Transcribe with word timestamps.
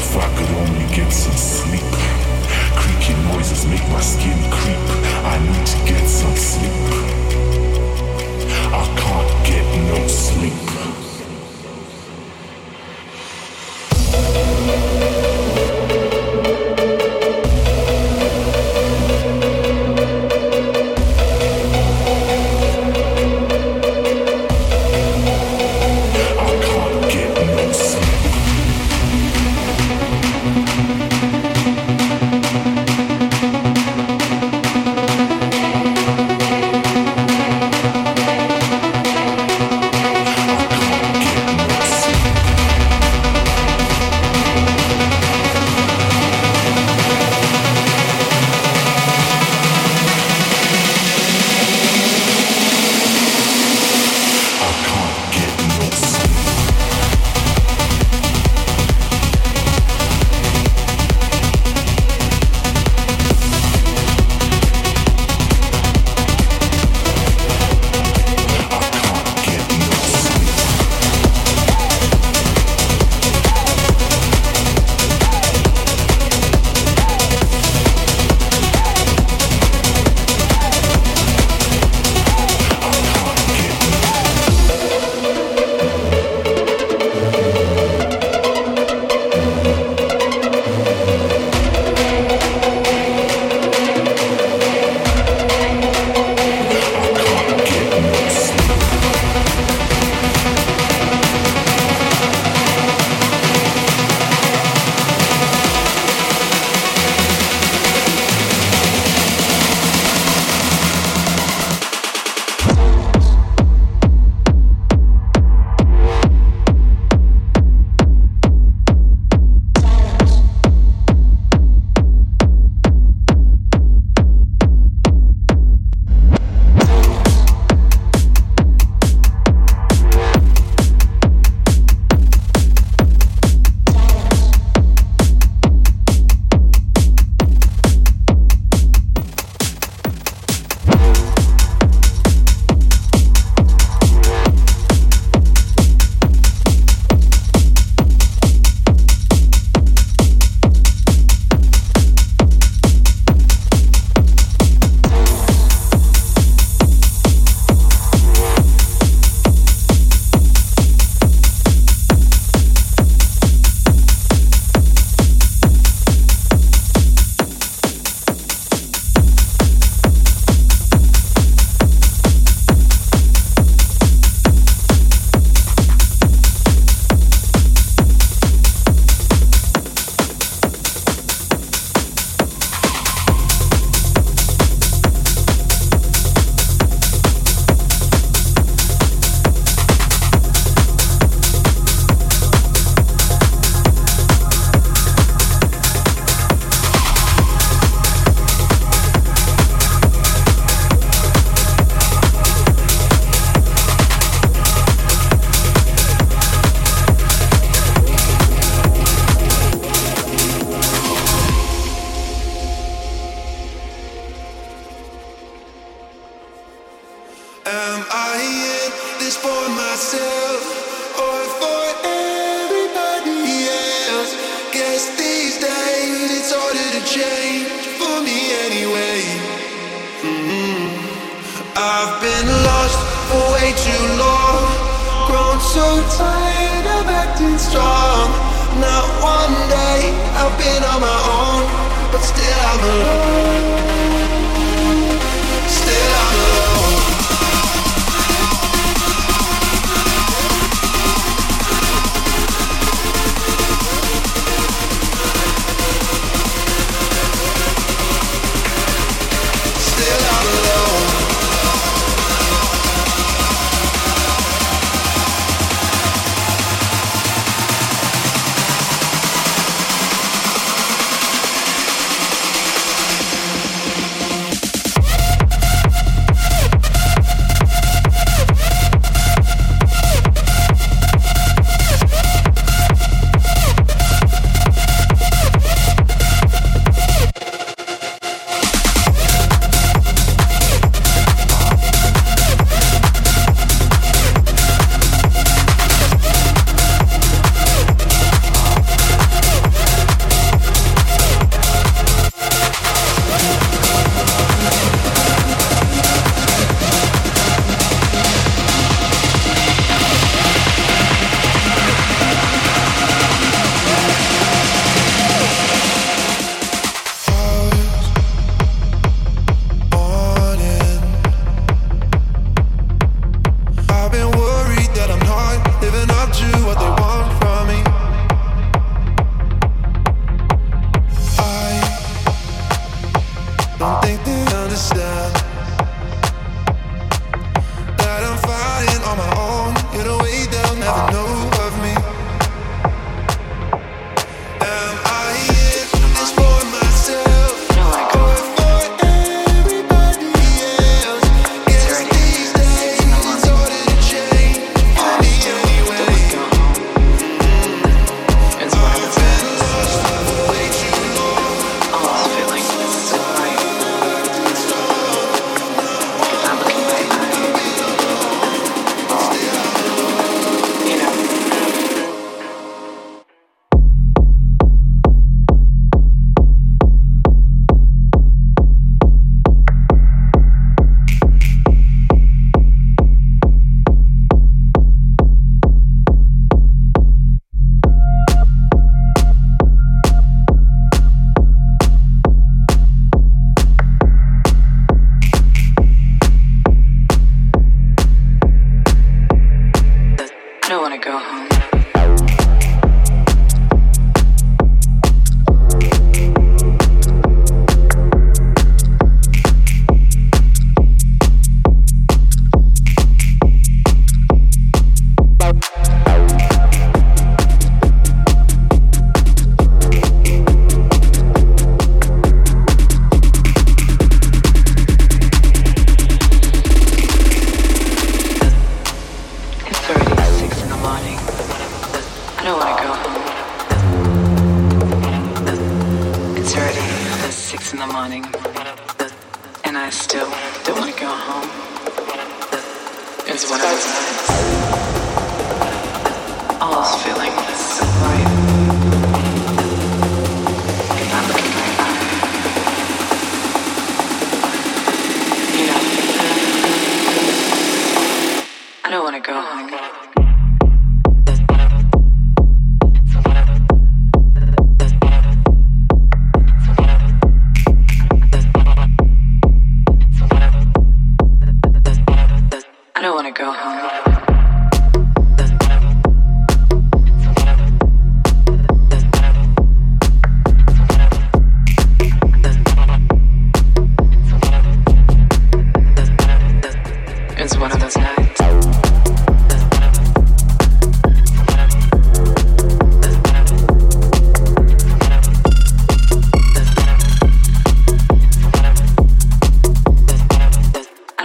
If 0.00 0.16
I 0.16 0.28
could 0.34 0.50
only 0.56 0.86
get 0.96 1.12
some 1.12 1.36
sleep. 1.36 1.84
Creaky 2.74 3.14
noises 3.28 3.66
make 3.66 3.86
my 3.90 4.00
skin 4.00 4.38
creep. 4.50 4.78
I 5.28 5.36
need 5.44 5.66
to 5.66 5.76
get 5.84 6.08
some 6.08 6.34
sleep. 6.36 7.49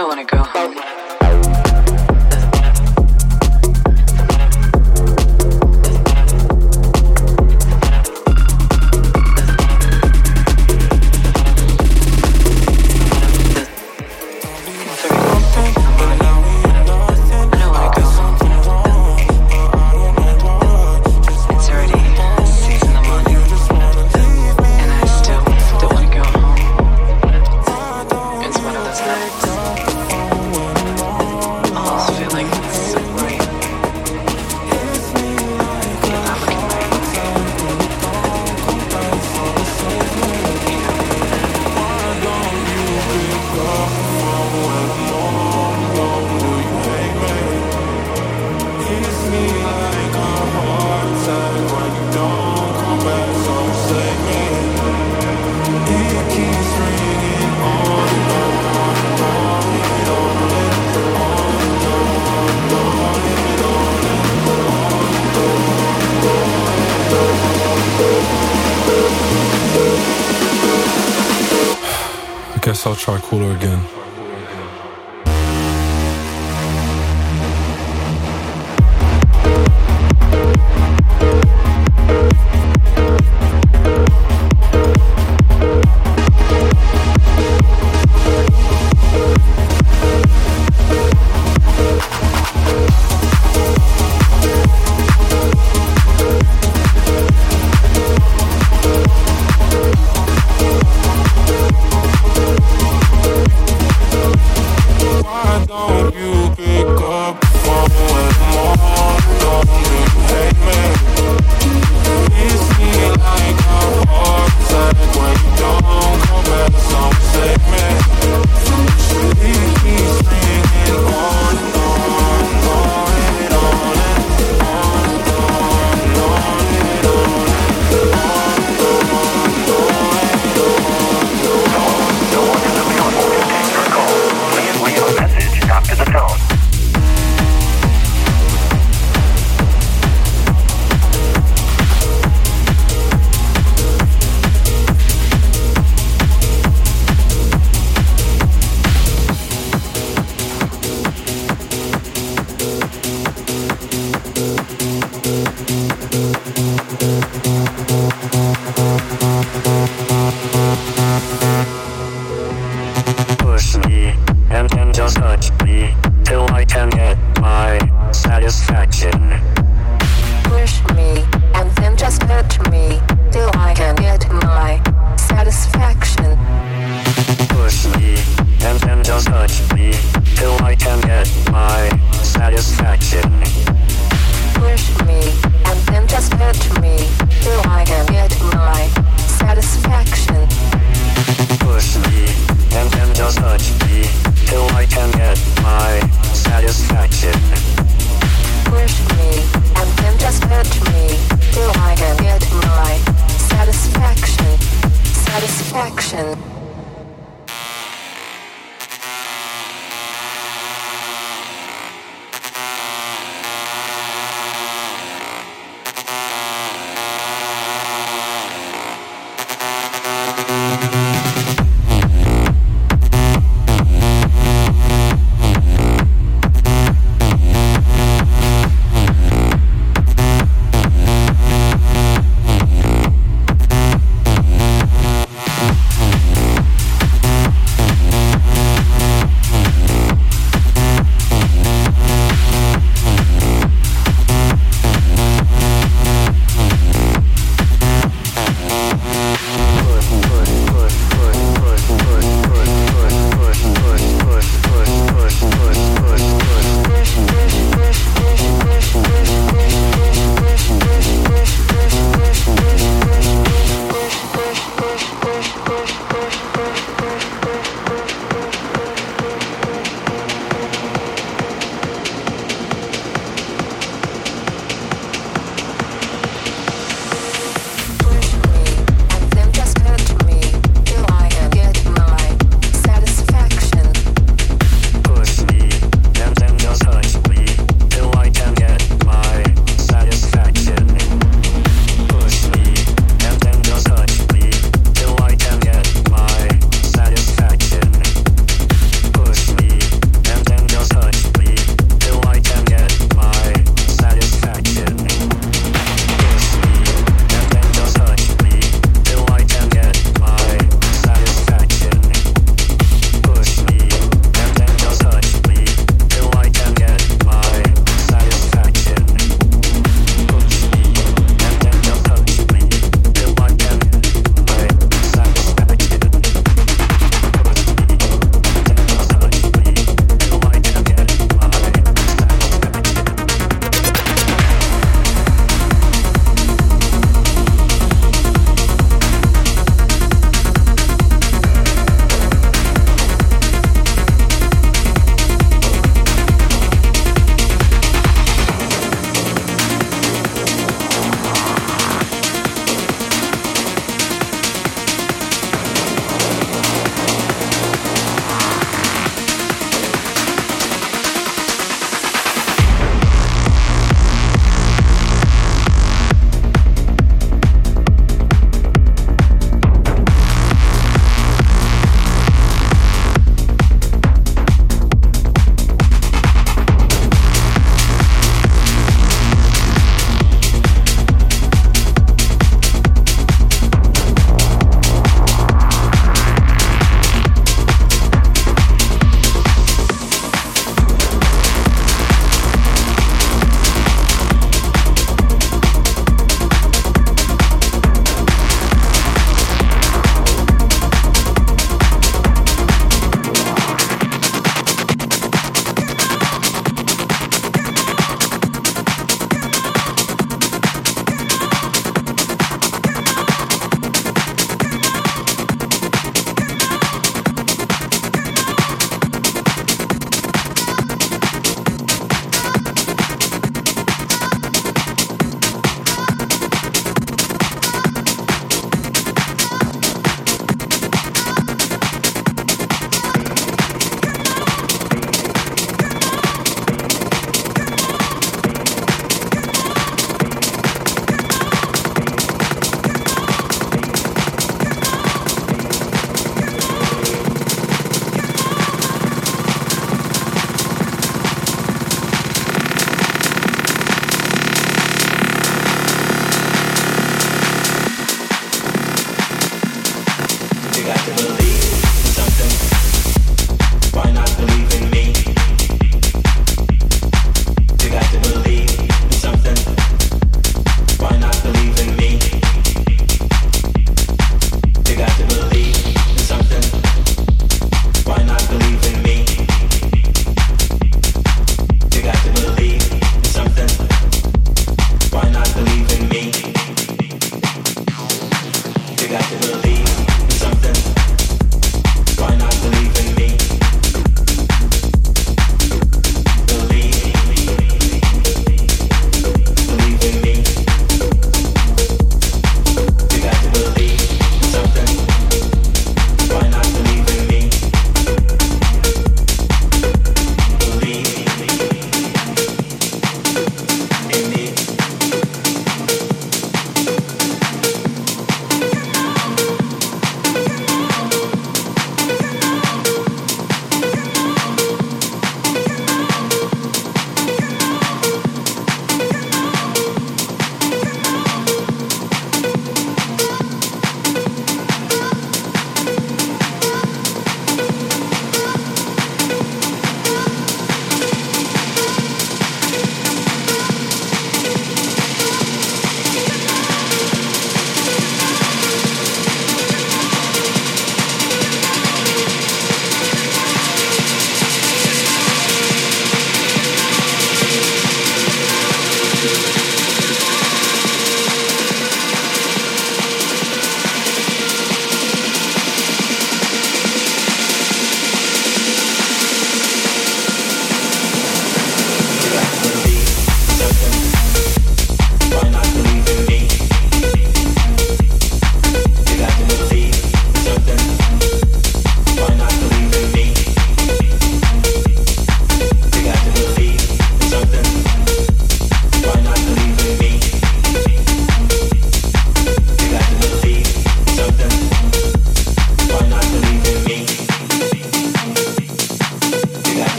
I 0.00 0.04
wanna 0.04 0.24
go 0.24 0.38
home. 0.42 0.99
Try 72.94 73.18
cooler 73.18 73.54
again. 73.54 73.89